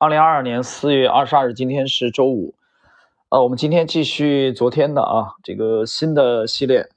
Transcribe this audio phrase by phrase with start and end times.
[0.00, 2.54] 二零二二年四月二十二日，今天是周五。
[3.28, 6.88] 呃，我们今天继续昨天的啊，这个新的系列，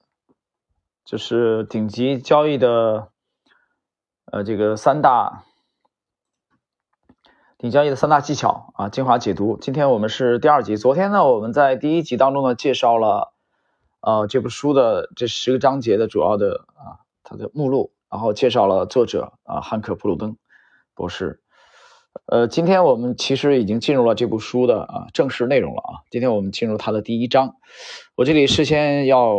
[1.04, 3.10] 就是顶级交易的
[4.32, 5.44] 呃这个三大
[7.58, 9.58] 顶交易的三大技巧啊，精华解读。
[9.58, 10.78] 今天我们是第二集。
[10.78, 13.34] 昨天呢，我们在第一集当中呢，介绍了
[14.00, 20.38] 呃这部书的这十个章节的主要的啊它的目录，然后介绍了作者啊汉克普鲁登
[20.94, 21.42] 博士。
[22.26, 25.92] 呃，今天我们其实已经进入了这部书的啊正式内容了啊。
[26.10, 27.58] 今天我们进入它的第一章，
[28.16, 29.36] 我这里事先要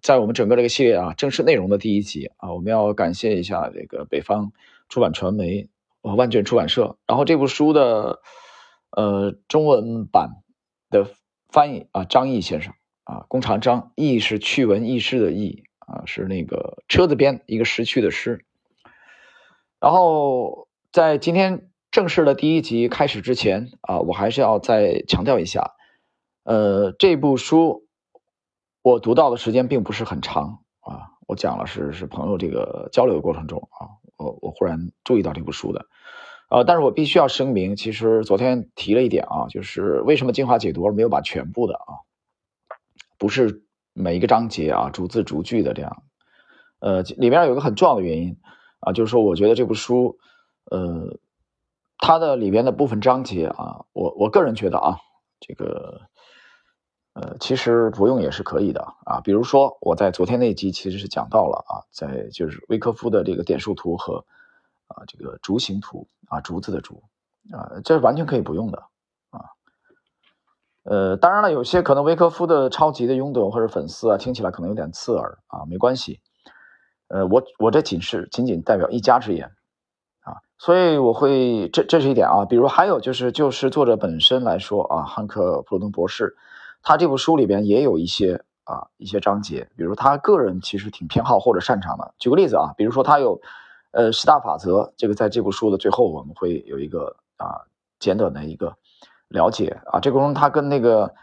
[0.00, 4.52] 在我们整个这个系列啊正式内容的第一集啊，我们要感谢一下这个北方
[4.88, 5.68] 出版传媒
[6.02, 6.96] 呃万卷出版社。
[7.06, 8.20] 然后这部书的
[8.90, 10.42] 呃中文版
[10.90, 11.08] 的
[11.48, 12.72] 翻译啊张毅先生
[13.04, 18.44] 啊，弓长张毅是趣闻轶事的轶啊，是那个车子边一个识趣的诗，
[19.80, 20.63] 然后。
[20.94, 25.72] 在今天正式的第一集开始之前啊，我还是要再强调一下，
[26.44, 27.88] 呃，这部书
[28.80, 31.10] 我读到的时间并不是很长啊。
[31.26, 35.86] 我讲了是是朋友这个交流的过程中啊，我我忽然注意到这部书的，
[36.48, 42.06] 呃，但是我必须要声明，其实昨天提了一点啊，就是为什么精华解读而没有把全部的啊，
[43.18, 46.04] 不是每一个章节啊逐字逐句的这样，
[46.78, 48.36] 呃，里面有个很重要的原因
[48.78, 50.18] 啊，就是说我觉得这部书。
[50.74, 51.18] 呃，
[51.98, 54.98] 它的里边的部分章节啊，我我个人觉得啊，
[55.38, 56.00] 这个
[57.12, 59.20] 呃，其实不用也是可以的啊。
[59.20, 64.24] 比如说我在昨天那集其实是讲到了啊，在就是维科夫的这个点数图和
[64.88, 67.04] 啊这个竹形图啊竹子的竹
[67.52, 68.78] 啊，这完全可以不用的
[69.30, 69.38] 啊。
[70.82, 76.20] 呃，当然了，有些可能维科夫的超级的拥趸或者粉丝啊，听起来可能有点刺耳啊，没关系。
[77.06, 79.52] 呃，我我这仅是仅仅代表一家之言。
[80.56, 86.36] 所以我会这这是一点啊，比如还有就是就是作者本身来说啊，汉克普鲁登博士，
[86.82, 92.14] 他这部书里边也有一些啊一些章节，比如他个人其实挺偏好或者擅长的。
[92.18, 93.40] 举个例子啊，比如说他有
[93.90, 97.66] 呃十大法则，这个在这部书的最后我们会有一个啊
[97.98, 98.76] 简短的一个
[99.28, 100.00] 了解啊。
[100.00, 101.14] 这个中他跟那个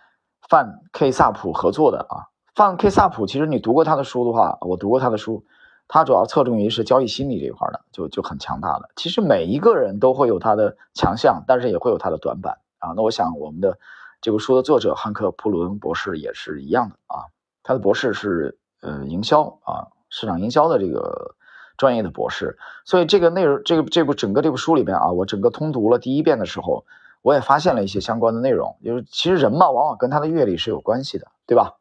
[0.47, 5.45] 范 K 萨普合作的啊，范 K 萨普其实你读过他的书的话，我读过他的书。
[5.93, 8.89] 它主要侧重于是交易心理这一块的，就就很强大的。
[8.95, 12.93] 其实每一个人都会有他的强项，但是也会有他的短板啊。
[12.95, 13.77] 那我想我们的
[14.21, 17.27] 这部书的作者汉克普伦博士也是一样的啊。
[17.61, 21.35] 他的博士是呃营销啊，市场营销的这个
[21.77, 22.57] 专业的博士。
[22.85, 26.85] 所以这个内容，这个这部整个这部书里边啊，我整个通读了第一遍的时候，
[27.21, 28.77] 我也发现了一些相关的内容。
[28.81, 31.75] 就是其实人嘛，往往跟他的阅历是有关系的，对吧？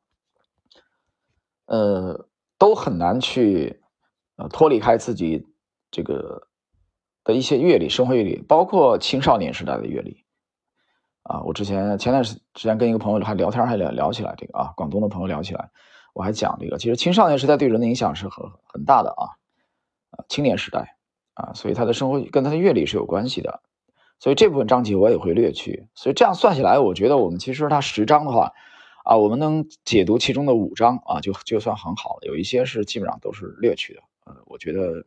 [1.67, 2.27] 呃，
[2.59, 3.80] 都很难去。
[4.41, 5.47] 呃，脱离开自己
[5.91, 6.49] 这个
[7.25, 10.25] 的一些阅历、生活阅历，包括青少年时代的阅历
[11.25, 11.43] 啊。
[11.43, 15.69] 我之前前段时间跟一个朋友还聊天，还聊聊起来这个啊，广东的朋友聊起来，
[16.15, 19.37] 我还讲这个，其实青少年时代对人的影响是很很大的啊。
[20.13, 20.97] 啊，青年时代
[21.35, 23.61] 啊，所以他的生活跟他的阅历是有关系的。
[24.19, 25.89] 所以这部分章节我也会略去。
[25.95, 28.53] 所以这样算起来，我觉得我们其实它十章的话
[29.05, 32.21] 啊，我们能解读其中的五章啊，就就算很好了。
[32.23, 34.03] 有一些是基本上都是略去的。
[34.47, 35.05] 我觉得，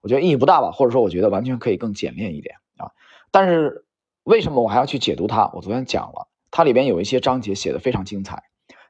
[0.00, 2.92] 我觉得意义不大吧，或者说，我觉得完全可以更简练一点啊。
[3.30, 3.84] 但是
[4.22, 5.50] 为什么我还要去解读它？
[5.52, 8.44] 我昨天讲了，它里边有一些章节写的非常精彩。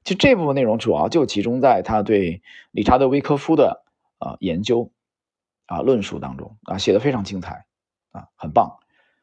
[0.05, 3.85] 其实这部分内容主要就集中在他对理查德·威科夫的
[4.19, 4.93] 啊研究
[5.67, 7.67] 啊论述当中啊，写的非常精彩
[8.13, 8.79] 啊，很棒。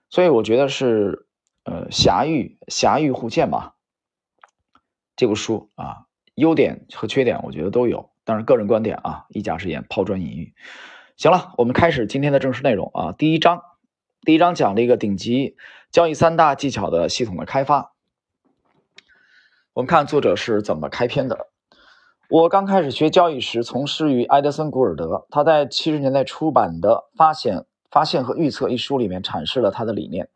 [0.09, 1.25] 所以我觉得是
[1.63, 3.75] 呃狭域狭域互鉴吧。
[5.15, 8.09] 这部书啊，优点和缺点我觉得都有。
[8.25, 10.53] 当然，个人观点啊，一家之言，抛砖引玉。
[11.17, 13.11] 行了，我们开始今天的正式内容啊。
[13.11, 13.61] 第一章，
[14.21, 15.57] 第一章讲了一个顶级
[15.91, 17.93] 交易三大技巧的系统的开发。
[19.73, 21.47] 我们看作者是怎么开篇的。
[22.29, 25.27] 我刚开始学交易时，从事于埃德森·古尔德。
[25.29, 30.29] 他在七十年代出版的《发现、发现和预测》一书里面阐释了他的理念。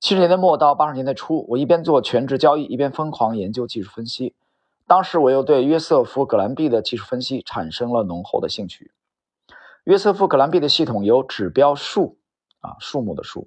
[0.00, 4.34] 七十年代末到八十年代初，我一边做全职交易，一边疯狂研究技术分析。
[4.90, 8.90] 当时我又对约瑟夫·葛兰碧的技术分析产生了浓厚的兴趣。
[9.84, 12.18] 约瑟夫·葛兰碧的系统由指标数
[12.58, 13.46] 啊数目的数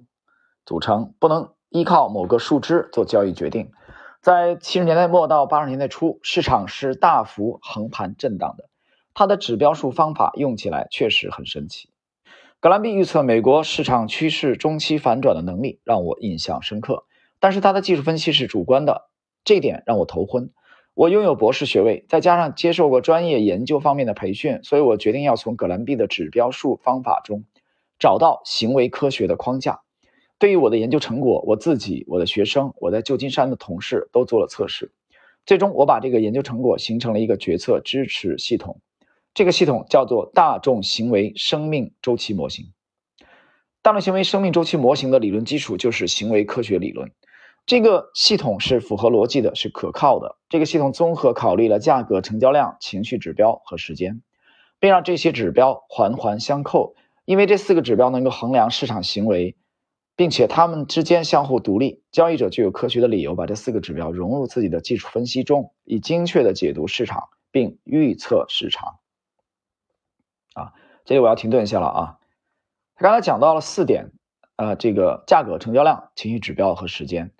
[0.66, 3.74] 组成，不能依靠某个数值做交易决定。
[4.22, 8.70] 在七十年代末到八十年代初，市场是大幅横盘震荡的。
[9.14, 11.90] 他的指标数方法用起来确实很神奇。
[12.62, 17.04] 葛兰碧预测美国市场趋势中期反转的能力让我印象深刻，
[17.42, 19.10] 但是他的技术分析是主观的，
[19.44, 20.50] 这点让我头昏。
[20.96, 27.46] 我拥有博士学位，再加上接受过专业研究方面的培训，所以我决定要从葛兰碧的指标数方法中
[27.98, 29.82] 找到行为科学的框架。
[30.38, 34.92] 对于我的研究成果，我自己、我的学生、我在旧金山的同事都做了测试，
[35.48, 38.80] 最终我把这个研究成果形成了一个决策支持系统。
[39.34, 42.68] 这个系统叫做大众行为生命周期模型。
[43.82, 47.10] 大众行为生命周期模型的理论基础就是行为科学理论。
[47.66, 50.38] 这个系统是符合逻辑的，是可靠的。
[50.50, 54.22] 这个系统综合考虑了价格、成交量、情绪指标和时间，
[54.80, 56.96] 并让这些指标环环相扣。
[57.26, 59.56] 因为这四个指标能够衡量市场行为，
[60.18, 69.00] 并且它们之间相互独立，交易者就有科学的理由把这四个指标融入自己的技术分析中，以精确的解读市场并预测市场。
[70.54, 70.74] 啊，
[71.06, 72.20] 这里我要停顿一下了啊！
[72.96, 74.12] 他刚才讲到了四点，
[74.58, 77.32] 呃，这个价格、成交量、情绪指标和时间。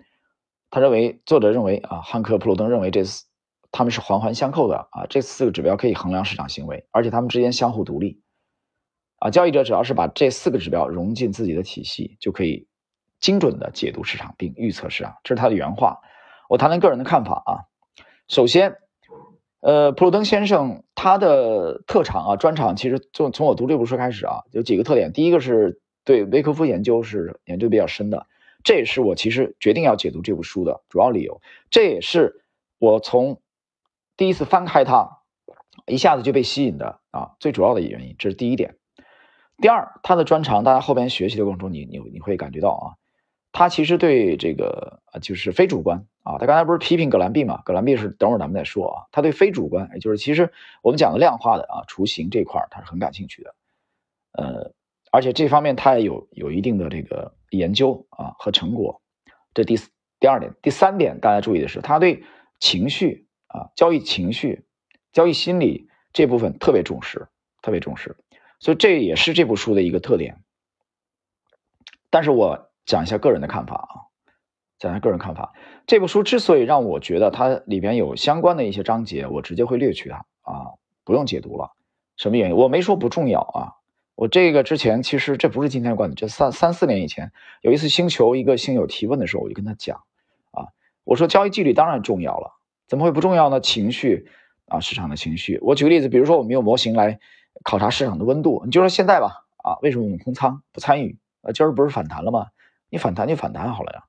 [0.74, 3.26] 他认为，作者认为啊，汉克·普鲁登认为这四
[3.70, 8.20] 他们是环环相扣的啊，这四个指标可以衡量市场行为，而且他们之间相互独立。
[9.20, 12.66] 啊，交易者只要是把这四个指标融进自己的体系，就可以
[13.20, 15.14] 精准的解读市场并预测市场。
[15.22, 16.00] 这是他的原话。
[16.48, 17.70] 我谈谈个人的看法啊。
[18.26, 18.76] 首先。
[19.60, 25.10] 呃，普鲁登先生他的特长啊，专长其实从从我读这部书开始啊，有几个特点。
[25.12, 28.26] 第一个是对维科夫研究是研究比较深的，
[28.64, 31.40] 这也是我其实决定要解读这部书的主要理由。
[31.70, 32.42] 这也是
[32.78, 33.40] 我从
[34.16, 35.18] 第一次翻开它，
[35.86, 38.16] 一下子就被吸引的啊，最主要的原因。
[38.18, 38.76] 这是第一点。
[39.58, 42.86] 第二，他的专长，大家后边学习的过程中，你你你会感觉到啊。
[43.52, 46.38] 他其实对这个呃，就是非主观啊。
[46.38, 47.62] 他刚才不是批评葛兰碧嘛？
[47.64, 49.06] 葛兰碧是等会儿咱们再说啊。
[49.12, 50.52] 他对非主观，也就是其实
[50.82, 53.54] 我们讲的量化的啊，雏形这块儿，他是很感兴趣的。
[54.32, 54.72] 呃，
[55.14, 59.00] 而且这方面他也有有一定的这个研究啊和成果。
[59.54, 59.88] 这第四
[60.18, 62.24] 第二点，第三点，大家注意的是，他对
[62.58, 64.64] 情绪啊、交易情绪、
[65.12, 67.28] 交易心理这部分特别重视，
[67.62, 68.16] 特别重视。
[68.58, 70.42] 所以这也是这部书的一个特点。
[72.10, 72.70] 但是我。
[72.86, 73.94] 讲一下个人的看法啊，
[74.78, 75.54] 讲一下个人看法。
[75.86, 81.72] 这部书之所以让我觉得它里边有相关的一些章节，我直接会略去它啊，不用解读了。
[82.18, 82.56] 什么原因？
[82.56, 83.72] 我没说不重要啊。
[84.16, 87.32] 我这个之前其实这不是今天的观点，这三三四年以前
[87.62, 90.02] 有一次星球一个星友提问的时候，我就跟他讲
[90.52, 90.68] 啊，
[91.04, 92.52] 我说交易纪律当然重要了，
[92.86, 93.60] 怎么会不重要呢？
[93.60, 94.28] 情绪
[94.66, 95.58] 啊，市场的情绪。
[95.62, 97.18] 我举个例子，比如说我们用模型来
[97.64, 101.18] 考察市场的温度，你就说现在吧啊，为什么我们空仓不参与？
[101.42, 102.46] 啊，今儿不是反弹了吗？
[102.90, 104.04] 你反弹就反弹好了呀，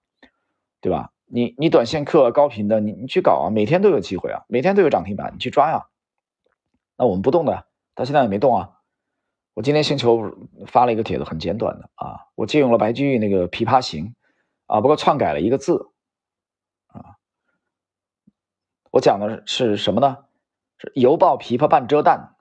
[0.81, 1.11] 对吧？
[1.25, 5.87] 你你短线客高频的，你你去搞啊，每天都有机会啊，每天都有涨停板，你去抓呀。
[6.95, 7.65] 那我们不动的，
[7.95, 8.74] 到现在也没动啊。
[9.55, 10.37] 我今天星球
[10.67, 14.07] 发了一个帖子，很简短的啊，我借用了白居易那个《琵琶行》
[14.65, 15.91] 啊，不过篡改了一个字
[16.87, 17.15] 啊。
[18.91, 20.25] 我讲的是什么呢？
[20.77, 22.35] 是犹抱琵琶半遮蛋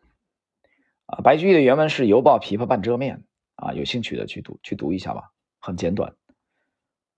[1.07, 1.21] 啊。
[1.23, 3.25] 白居易的原文是犹抱琵琶半遮面
[3.55, 3.73] 啊。
[3.75, 6.17] 有兴趣的去读去读一下吧，很简短。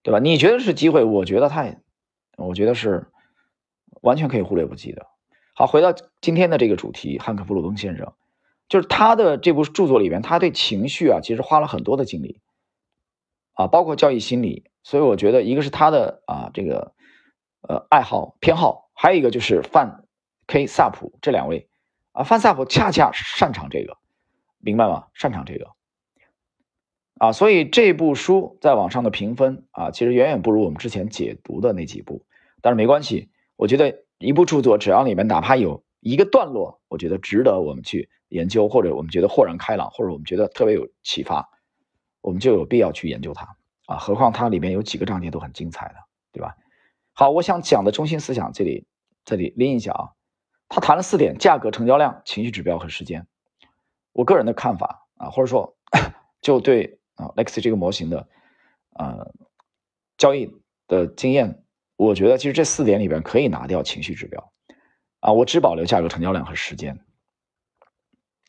[0.03, 0.19] 对吧？
[0.19, 1.81] 你觉得是机会，我觉得太，
[2.37, 3.11] 我觉得是
[4.03, 5.07] 完全可以忽略不计的。
[5.55, 8.13] 好，回到今天的这个主题，汉克·弗鲁登先生，
[8.69, 12.41] 就是他的这部著作里边，他对情绪啊，其实花了很多的精力
[13.55, 14.71] 啊，包括交易心理。
[14.83, 16.95] 所以我觉得，一个是他的啊这个
[17.63, 20.05] 呃爱好偏好，还有一个就是范
[20.47, 21.69] K 萨普这两位
[22.13, 23.97] 啊，范萨普恰恰擅长这个，
[24.59, 25.07] 明白吗？
[25.15, 25.71] 擅长这个。
[27.19, 32.23] 啊，所以这部书在网上的评分啊，其实远远不如我们之前解读的那几部。
[32.61, 41.49] 但是没关系，我觉得一部著作只要里面哪怕有一个段落，我觉得值得我们去研究，或者我们觉得豁然开朗，或者我们觉得特别有启发，
[42.21, 43.57] 我们就有必要去研究它
[43.87, 43.97] 啊。
[43.97, 45.95] 何况它里面有几个章节都很精彩的，
[46.33, 46.57] 对吧？
[47.13, 48.87] 好，我想讲的中心思想这里
[49.25, 50.11] 这里拎一下啊，
[50.69, 53.27] 他谈了四点：价格、成交量、情绪指标和时间。
[54.13, 55.77] 我个人的看法啊，或者说
[56.41, 56.99] 就对。
[57.17, 58.29] 啊，Lex 这个模型的，
[58.93, 59.33] 呃，
[60.19, 60.55] 交易
[60.87, 61.65] 的经验，
[61.97, 64.53] 我觉得其实这四点里边可以拿掉情绪指标，
[65.21, 67.01] 啊，我只保留价格、成交量和时间，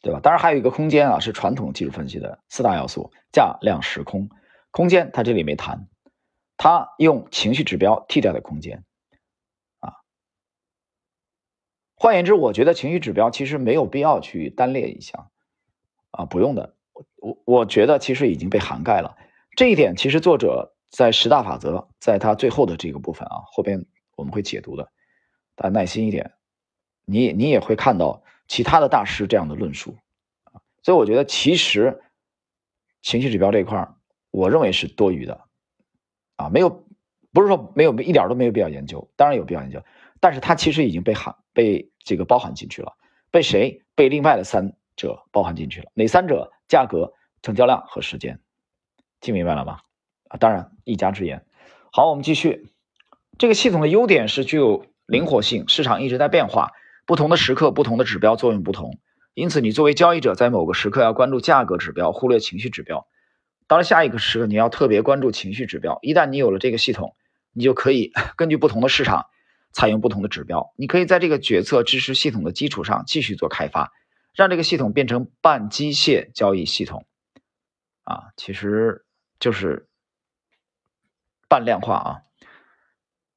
[0.02, 0.20] 对吧？
[0.22, 4.30] 当然还有一个空间啊，是传统技术分析的四大要素：价、量、时、空。
[4.72, 5.88] 空间它这里没谈，
[6.56, 8.84] 它用情绪指标替代的空间，
[9.80, 9.96] 啊，
[11.96, 15.32] 换言之，我觉得情绪指标其实没有必要去单列一项，
[16.12, 16.76] 啊，不用的。
[17.16, 19.18] 我我觉得其实已经被涵盖了，
[19.56, 23.84] 这一点其实作者在十大法则，在他最后的这个部分啊，后边
[24.16, 24.92] 我们会解读的，
[25.56, 26.34] 大家耐心一点，
[27.06, 29.98] 你你也会看到其他的大师这样的论述
[30.44, 32.02] 啊，所以我觉得其实
[33.02, 33.90] 情绪指标这一块
[34.32, 35.42] 我认为是多余的
[36.36, 36.88] 啊，没有
[37.32, 39.84] 不是说没有一点都没有必要研究，当然有必要研究，
[40.20, 42.94] 但是它其实已经被含被这个包含进去了，
[43.32, 46.52] 被谁被另外的三者包含进去了，哪三者？
[46.68, 48.42] 价格、成交量和时间，
[49.22, 49.80] 听明白了吗？
[50.28, 51.46] 啊，当然一家之言。
[51.94, 52.68] 好，我们继续。
[53.38, 56.74] 这个系统的优点是具有灵活性，市场一直在变化，
[57.08, 59.00] 不同的时刻不同的指标作用不同，
[59.34, 63.08] 因此你作为交易者在某个时刻要关注价格指标，忽略情绪指标。
[63.66, 66.00] 到了下一个时刻，你要特别关注情绪指标。
[66.02, 67.16] 一旦你有了这个系统，
[67.54, 69.26] 你就可以 根据不同的市场
[69.72, 70.74] 采用不同的指标。
[70.76, 73.94] 你可以在这个决策支持系统的基础上继续做开发，
[74.36, 77.06] 让这个系统变成半机械交易系统。
[78.04, 79.06] 啊，其实
[79.40, 79.88] 就是
[81.48, 82.10] 半量化啊。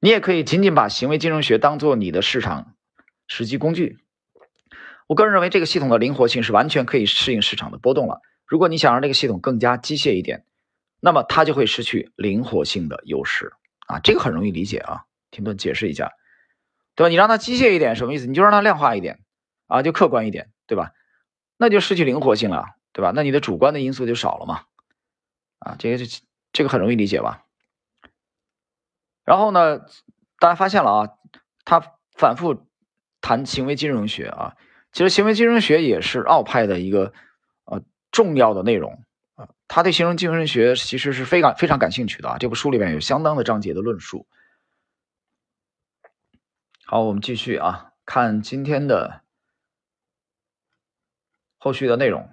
[0.00, 2.74] 你也可以仅仅把行为金融学当做你的市场
[3.30, 4.00] 实际工具。
[5.06, 8.20] 我个人认为，这个系统的灵活性是完全可以适应市场的波动了。
[8.44, 10.44] 如果你想让这个系统更加机械一点，
[10.99, 13.52] 那么它就会失去灵活性的优势
[13.87, 15.04] 啊，这个很容易理解啊。
[15.30, 16.10] 停顿解释一下，
[16.96, 17.08] 对吧？
[17.08, 18.26] 你让它机械一点什么意思？
[18.26, 19.20] 你就让它量化一点
[19.68, 20.92] 啊，就客观一点，对吧？
[21.56, 23.12] 那就失去灵活性了，对吧？
[23.14, 24.62] 那你的主观的因素就少了嘛，
[25.60, 26.20] 啊，这个这
[26.52, 27.44] 这个很容易理解吧？
[29.25, 29.78] 然后呢，
[30.40, 31.10] 大家发现了啊，
[31.64, 32.66] 它反复
[33.20, 34.56] 谈行为金融学啊，
[34.92, 37.12] 其实行为金融学也是奥派的一个
[37.64, 37.82] 呃。
[38.12, 39.04] 重要的内容
[39.36, 42.38] 啊，他对行为金融学其实是非常非常感兴趣的啊。
[42.38, 44.26] 这部书里面有相当的章节的论述。
[46.86, 49.20] 好，我们继续啊，看今天的
[51.56, 52.28] 后续的内容。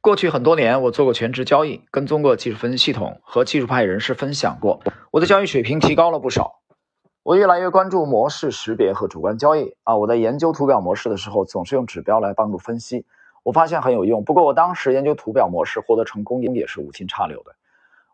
[0.00, 6.63] 过去很多年，我做过全职交易，跟踪过技术分析系统，和技术派人士分享过，我的交易水平提高了不少。
[7.24, 9.96] 我越来越关注模式识别和主观交易啊！
[9.96, 13.06] 我在研究图表模式的时候，总是用指标来帮助分析，
[13.42, 14.22] 我发现很有用。
[14.24, 17.54] 不过我当时研究图表模式获得成功也是无心插柳的。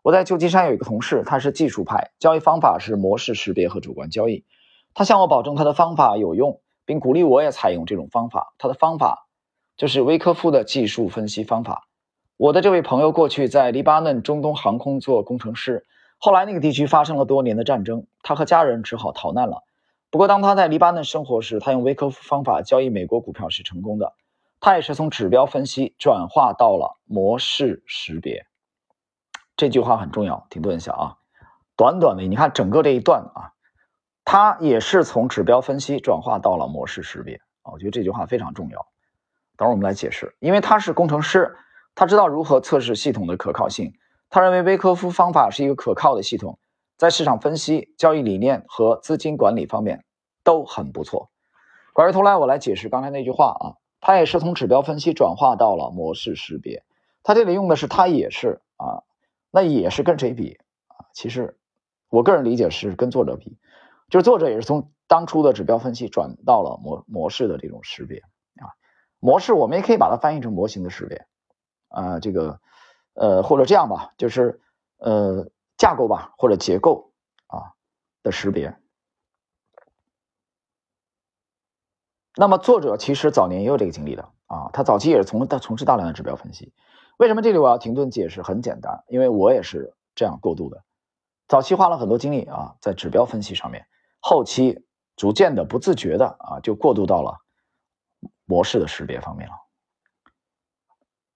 [0.01, 4.45] 我在旧金山有一个同事，他是技术派，交易方法是模式识别和主观交易。
[4.93, 8.53] 他向我保证他的方法有用，并鼓励我也采用这种方法。
[8.57, 9.27] 他的方法
[9.75, 11.89] 就是威科夫的技术分析方法。
[12.37, 15.85] 我的这位朋友过去在黎巴嫩中东航空做工程师。
[16.23, 19.63] 后来那个地区发生了多年的战争，他和家人只好逃难了。
[20.11, 24.13] 不过当他在黎巴嫩生活时，他用维科夫方法交易美国股票是成功的。
[24.59, 28.45] 他也是从指标分析转化到了模式识别。
[29.57, 31.17] 这句话很重要，停顿一下啊！
[31.75, 33.53] 短短的，你看整个这一段啊，
[34.23, 37.73] 他也是从指标分析转化到了模式识别啊。
[37.73, 38.85] 我觉得这句话非常重要。
[39.57, 41.57] 等会儿我们来解释，因为他是工程师，
[41.95, 43.91] 他知道如何测试系统的可靠性。
[44.31, 46.57] 他认为威科夫方法是一个可靠的系统，
[46.97, 50.05] 在市场分析、交易理念和资金管理方面
[50.41, 51.29] 都很不错。
[51.91, 56.85] 拐过头来，我来解释刚才那句话啊，他也是从指标分析转化到了模式识别。
[57.23, 59.03] 他这里用的是他也是啊，
[59.51, 60.57] 那也是跟谁比
[60.87, 61.11] 啊？
[61.13, 61.57] 其实
[62.09, 63.57] 我个人理解是跟作者比，
[64.09, 68.19] 就是作者也是从当初的指标分析转到了模模式的这种识别
[68.61, 68.71] 啊。
[69.19, 71.25] 模式我们也可以把它翻译成模型的识别
[71.89, 72.61] 啊，这个。
[73.13, 74.61] 呃，或者这样吧，就是
[74.97, 77.11] 呃架构吧，或者结构
[77.47, 77.73] 啊
[78.23, 78.77] 的识别。
[82.37, 86.73] 那么作者其实早年也有这个经历的啊，他早期也是从他从事大量的指标分析。
[87.17, 88.41] 为什么这里我要停顿解释？
[88.41, 90.83] 很简单，因为我也是这样过渡的。
[91.47, 93.85] 早期花了很多精力啊，在指标分析上面，
[94.21, 94.85] 后期
[95.17, 97.37] 逐渐的不自觉的啊，就过渡到了
[98.45, 99.53] 模式的识别方面了。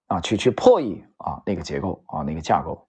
[0.06, 2.86] 啊，去去破译啊那个结构啊那个架构，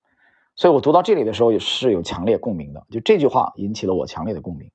[0.55, 2.85] 所以我读到这里的时候也是有强烈共鸣的。
[2.91, 4.69] 就这句话引起了我强烈的共鸣，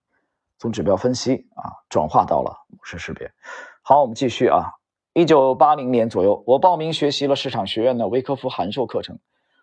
[0.59, 3.31] 从指标分析啊转化到了模式识别。
[3.83, 4.73] 好，我们继续啊。
[5.15, 9.19] 一九八零年左右，我报名学习了市场学院的威科夫函授课程。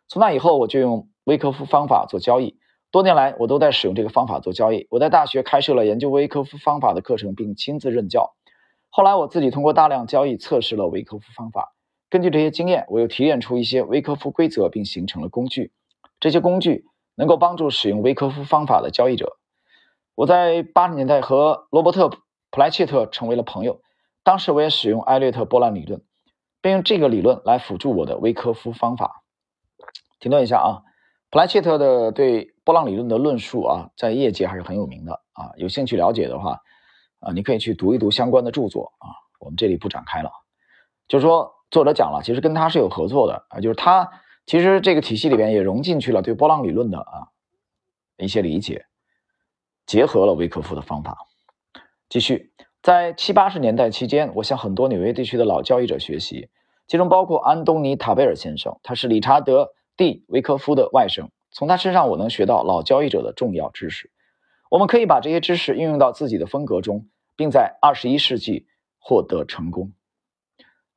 [0.08, 2.60] 从那以后，我就用威科夫方法做交易。
[2.92, 4.88] 多年来，我都在使用这个方法做交易。
[4.90, 8.36] 我在大学开设了研究威科夫方法的课程，并亲自任教。
[8.90, 11.74] 后来，我自己通过大量交易测试了威科夫方法。
[12.10, 15.72] 根据这些经验，我又提炼出一些维科夫规则，并形成了工具。
[16.20, 16.86] 这些工具
[17.16, 19.38] 能够帮助使用维科夫方法的交易者。
[20.16, 22.08] 我在八十年代和罗伯特·
[22.50, 23.82] 普莱切特成为了朋友。
[24.24, 26.02] 当时我也使用艾略特波浪理论，
[26.62, 29.24] 并用这个理论来辅助我的维科夫方法。
[30.20, 30.82] 停顿一下啊，
[31.30, 35.52] 普莱切特的对波浪理论的论述啊，在业界还是很有名的啊。
[35.58, 36.60] 有兴趣了解的话
[37.20, 39.08] 啊，你可以去读一读相关的著作啊。
[39.40, 40.32] 我们这里不展开了，
[41.08, 41.54] 就是说。
[41.72, 44.10] 作者讲了，其实跟他是有合作的啊，就是他
[44.46, 47.28] 其实这个体系里边也融进去了对波浪理论的啊
[48.18, 48.88] 一些理解，
[49.86, 51.18] 结合了维克夫的方法。
[52.10, 56.50] 继续，在七八十年代期间，我向很多纽约地区的老交易者学习，
[56.88, 64.10] 其中包括安东尼·塔贝尔先生，他是理查德 ·D· 维克夫的外甥，从他身上我能学到老交易者的重要知识。
[64.72, 68.66] 我们可以把这些知识运用到自己的风格中，并在二十一世纪
[68.98, 69.92] 获得成功。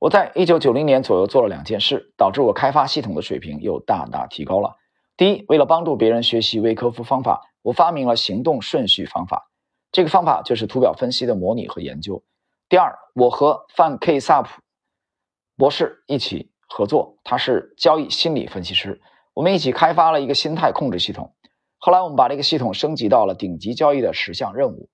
[0.02, 4.76] 我在一九九零年左右做了两件事，导致我开发系统的水平又大大提高了。
[5.16, 9.48] 第一，为了帮助别人学习微科夫方法，我发明了行动顺序方法。
[9.92, 12.24] 这个方法就是图表分析的模拟和研究。
[12.68, 14.60] 第二，我和范 K 萨普
[15.56, 19.00] 博士一起合作，他是交易心理分析师，
[19.34, 21.32] 我们一起开发了一个心态控制系统。
[21.78, 24.88] 后来我们把这个系统升级到了顶级交易的十项任务。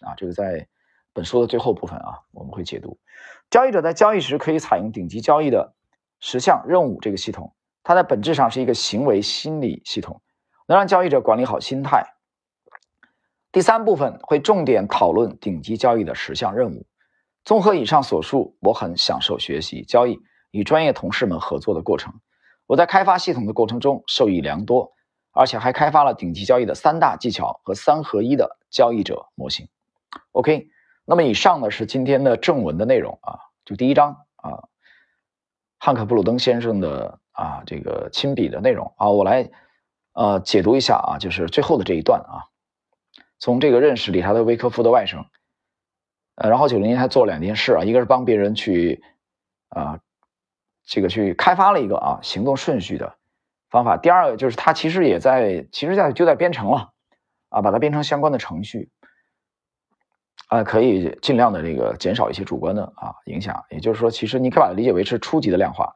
[0.00, 0.66] 啊，这个在
[1.12, 2.98] 本书的最后部分啊，我们会解读。
[3.50, 5.74] 交易者在交易时可以采用顶级交易的
[6.20, 10.20] 十项任务这个系统，它在本质上是一个行为心理系统，
[10.66, 12.04] 能让交易者管理好心态。
[13.50, 16.86] 第三部分会重点讨论顶级交易的十项任务。
[17.42, 22.12] 综合以上所述，我很享受学习交易与专业同事们合作的过程。
[22.66, 24.92] 我在开发系统的过程中受益良多，
[25.32, 29.66] 而且还开发了顶级交易的三大技巧和三合一的交易者模型。
[30.32, 30.68] OK。
[31.10, 34.68] 那么以上呢是今天的正文的内容啊，就第一章啊，
[35.78, 39.48] 汉克布鲁登先生的啊这个亲笔的内容啊，我来
[40.12, 42.44] 呃解读一下啊，就是最后的这一段啊，
[43.38, 45.24] 从这个认识理查德维科夫的外甥，
[46.34, 49.02] 呃，然后九零年他做了两件事啊，一个是帮别人去
[49.70, 50.00] 啊
[50.84, 53.14] 这个去开发了一个啊行动顺序的
[53.70, 56.92] 方法，第二个就是他其实也在其实在就在编程了
[57.48, 58.90] 啊，把它编成相关的程序。
[60.46, 65.94] 啊，可以尽量的这个减少一些主观的啊影响，也就是说，其实你可以把它理解为是初级的量化。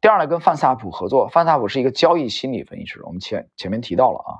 [0.00, 4.32] 第二呢，跟范萨普合作，范萨普是一个交易心理分析师，我们前前面提到了啊，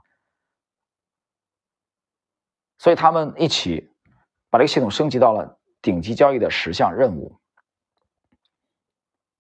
[2.79, 3.91] 所以他们一起
[4.51, 7.37] 把这个系统升级到了顶级交易的十项任务。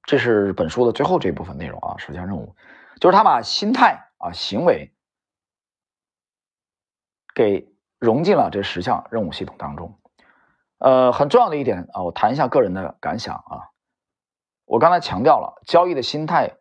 [0.02, 2.56] 这是本书的最后这部分内容啊，十项任务
[3.00, 4.92] 就是他把心态啊行为
[7.32, 7.69] 给
[8.00, 9.96] 融进了这十项任务系统当中。
[10.78, 13.70] 呃，很重要的一点啊，我谈一下个人的感想啊。
[14.64, 16.52] 我刚才强调了交易的心态，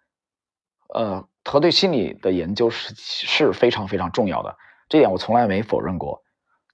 [0.93, 4.57] 呃，和对心理的研究是是非常非常重要的，
[4.89, 6.21] 这点我从来没否认过。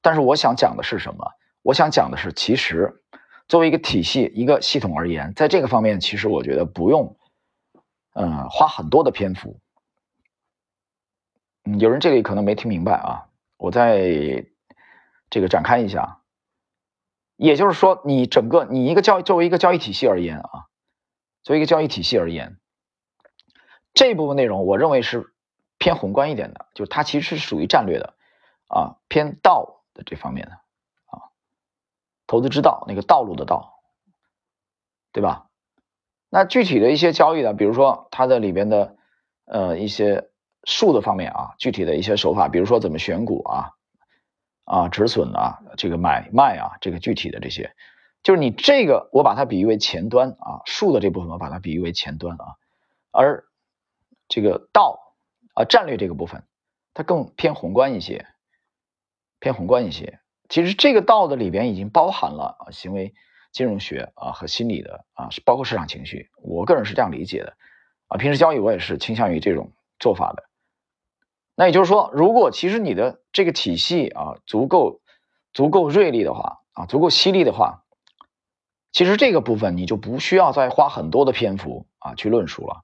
[0.01, 1.31] 但是我想讲的是什么？
[1.61, 3.03] 我想讲的是，其实
[3.47, 7.17] 作为一个体系、一个系统而言，在这个方面，其实我觉得不用，
[8.13, 9.59] 嗯，花很多的篇幅。
[11.65, 14.45] 嗯，有人这里可能没听明白啊，我再
[15.35, 16.21] 这个展开一下。
[17.35, 20.67] 也就是说，你整个你一个交易作为一个交易体系而言啊，
[21.43, 22.57] 作为一个交易体系而言，
[23.93, 25.33] 这部分内容我认为是
[25.77, 28.13] 偏宏观一点的，就是它其实是属于战略的
[28.69, 30.53] 啊，偏道的这方面的
[31.07, 31.27] 啊，
[32.27, 33.81] 投资之道那个道路的道，
[35.11, 35.49] 对吧？
[36.29, 38.95] 那具体的一些交易呢，比如说它的里边的
[39.43, 40.29] 呃一些
[40.63, 43.74] 术的方面啊，具体的一些手法，比如说怎么选股啊。
[44.65, 47.75] 啊，止损啊，这个买卖啊，这个具体的这些，
[48.23, 52.57] 就是你这个，我把它比喻为前端啊，术的这部分我把它比喻为前端啊，
[53.11, 53.45] 而
[54.27, 55.15] 这个道
[55.53, 56.43] 啊，战略这个部分，
[56.93, 58.25] 它更偏宏观一些，
[59.39, 60.19] 偏宏观一些。
[60.49, 63.13] 其实这个道的里边已经包含了，行为
[63.51, 66.29] 金融学啊和心理的啊，包括市场情绪。
[66.41, 67.55] 我个人是这样理解的
[68.07, 70.43] 啊，平时交易我也是倾向于这种做法的。
[71.57, 74.99] 那也就是说，如果其实你的这个体系啊足够
[75.53, 77.85] 足够锐利的话啊，足够犀利的话，
[78.91, 82.83] 其实这个部分你就不需要再花很多的篇幅啊去论述了，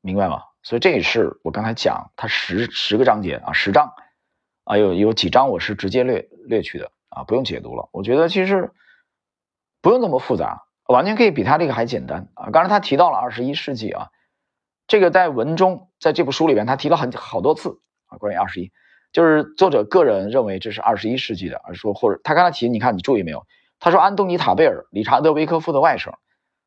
[0.00, 0.42] 明白吗？
[0.62, 3.92] 所以这也是我刚才讲它十十个章节啊，十章
[4.64, 7.90] 啊，有有几章我是直接略略去的啊，不用解读了。
[7.92, 8.72] 我觉得其实
[9.82, 12.48] 不用那么复杂，完全可以比他这个还简单啊。
[12.50, 14.08] 刚才他提到了二十一世纪啊。
[14.86, 18.72] 这个在文中，在这部书里边，他提了很好多次啊，关于二十一，
[19.12, 23.46] 就是作者个人认为这是二十一世纪的，而说或者他刚才提，你看你注意没有？
[23.78, 26.14] 他说安东尼塔贝尔，理查德维科夫的外甥，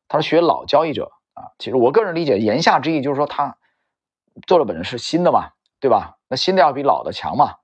[0.06, 1.50] 他是学老交易者啊。
[1.58, 3.56] 其实我个人理解，言下之意就是说他
[4.46, 6.18] 做的本身是新的嘛，对吧？
[6.28, 7.54] 那新的要比老的强嘛，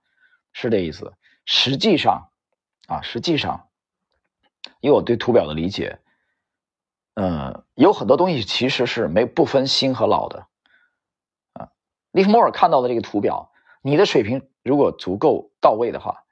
[0.53, 1.13] 是这意思。
[1.45, 2.31] 实际上
[2.89, 3.69] 啊，实际上，
[4.81, 6.01] 以我对图表的理解。
[7.19, 10.47] 嗯，有很多东西其实是没不分新和老的，
[11.55, 11.71] 啊，
[12.11, 13.51] 利弗莫尔看到的这个图表，
[13.81, 16.25] 你的水平如果足够到位的话，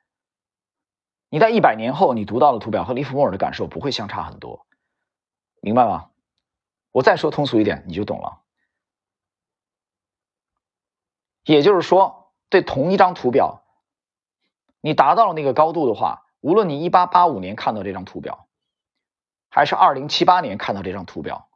[1.31, 4.67] 你在一百年后你读到的图表和利弗莫尔的感受不会相差很多，
[5.63, 6.11] 明白吗？
[6.93, 8.43] 我再说通俗一点，你就懂了。
[11.45, 13.63] 也就是说，对同一张图表，
[14.83, 18.47] 你达到了那个高度的话，无论你一八八五年看到这张图表。
[19.55, 21.49] 还是二零七八年看到这张图表，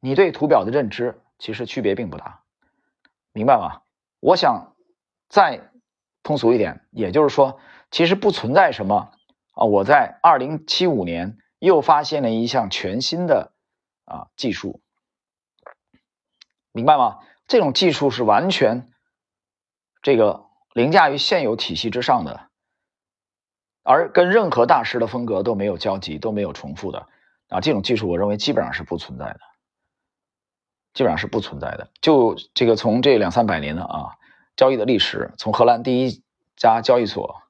[0.00, 2.42] 你对图表的认知其实区别并不大，
[3.30, 3.82] 明白吗？
[4.18, 4.74] 我想
[5.28, 5.70] 再
[6.24, 7.60] 通俗一点，也就是说，
[7.92, 9.12] 其实不存在什么
[9.52, 13.52] 啊，我在二零七五年又发现了一项全新的
[14.04, 14.82] 啊技术，
[16.72, 17.20] 明白吗？
[17.46, 18.90] 这种技术是完全
[20.02, 22.48] 这个凌驾于现有体系之上的，
[23.82, 27.06] 而跟任何大师的风格都没有交集，都没有重复的
[27.48, 27.60] 啊。
[27.60, 29.40] 这种技术，我认为基本上是不存在的，
[30.94, 31.88] 基本上是不存在的。
[32.00, 34.10] 就这个从这两三百年的啊
[34.56, 36.22] 交易的历史，从荷兰第一
[36.56, 37.42] 家交易所。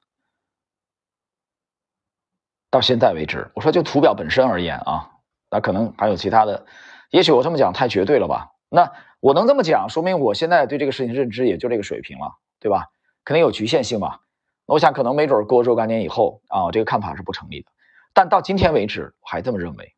[2.69, 5.11] 到现在为止，我说就图表本身而言啊，
[5.51, 6.65] 那可能还有其他的，
[7.11, 8.49] 也许我这么讲太绝对了吧？
[8.67, 12.87] 那我能这么讲，说明我现在对这个事情认知也就这个水平了，对吧？
[13.23, 14.21] 肯定有局限性嘛。
[14.65, 17.71] 我想可能没准过若干年以后啊，这个看法是不成立的。
[18.13, 19.93] 但到今天为止，我还这么认为。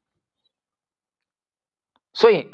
[2.13, 2.49] 所以，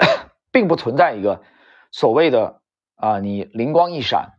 [0.50, 1.42] 并不存在一个
[1.90, 2.60] 所谓的
[2.96, 4.32] 啊，你灵光一闪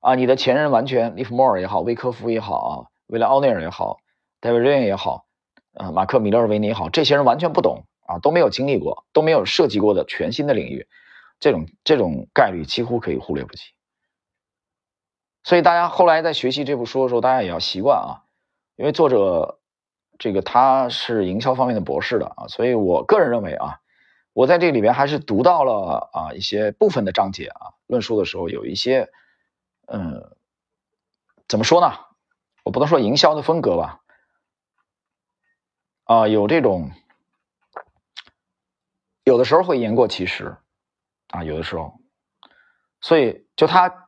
[0.00, 2.74] 啊，你的前任完全利弗莫尔也好，威科夫也好啊，
[3.06, 3.98] 威廉奥内尔也好，
[4.40, 5.26] 戴维瑞恩也好。
[5.72, 10.86] 呃，马克·米勒维尼也好，这些人完全不懂啊，都没有经历过，都没有涉及过的全新的领域，
[11.40, 13.62] 这种这种概率几乎可以忽略不计。
[15.46, 18.26] 所以大家后来在学习这部书的时候，大家也要习惯啊，
[18.74, 19.60] 因为作者
[20.18, 23.80] 这个他是营销方面的博士的啊，所以我个人认为啊，
[24.32, 29.08] 我在这里边还是读到了啊一些部分的章节啊，论述的时候有一些，
[29.86, 30.36] 嗯，
[31.46, 31.92] 怎么说呢？
[32.64, 34.00] 我不能说营销的风格吧。
[36.02, 36.90] 啊，有这种，
[39.22, 40.56] 有的时候会言过其实，
[41.28, 42.00] 啊，有的时候，
[43.00, 44.05] 所以就他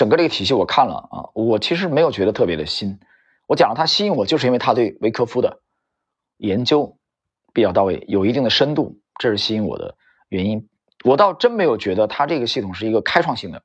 [0.00, 2.98] 整个这个体系我看了啊，我其实没有觉得特别的新。
[3.46, 5.60] 我讲了他吸引我，就是因为他对维科夫的
[6.38, 6.96] 研究
[7.52, 9.98] 比较到位，有一定的深度，这是吸引我的
[10.30, 10.70] 原因。
[11.04, 13.62] 我倒真没有觉得他这个系统是一个开创性的，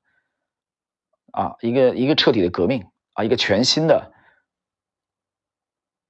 [1.32, 4.12] 啊，一个一个彻底的革命啊，一个全新的，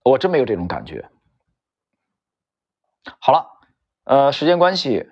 [0.01, 1.07] 我真没有这种感觉。
[3.19, 3.45] 好了，
[4.05, 5.07] 呃，时间关系，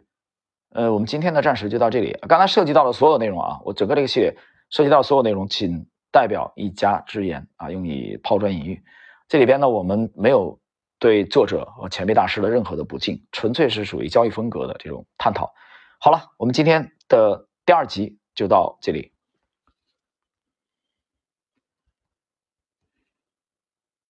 [0.72, 2.18] 呃，我们今天的暂时就到这里。
[2.28, 4.36] 刚才涉及到的所有内容啊，我整个这个系列
[4.74, 8.84] 涉及到所有内容，请代表一家之言啊，用以抛砖引玉。
[9.28, 10.60] 这里边呢，我们没有
[10.98, 15.54] 对作者和前辈大师的任何的不敬，纯粹是属于交易风格的这种探讨。
[16.00, 19.13] 好了，我们今天的第二集就到这里。